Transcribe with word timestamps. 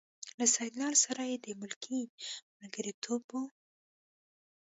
له 0.37 0.45
سیدلال 0.55 0.95
سره 1.05 1.21
یې 1.31 1.37
د 1.45 1.47
ملکۍ 1.61 2.01
ملګرتوب 2.59 3.23
و. 3.31 3.33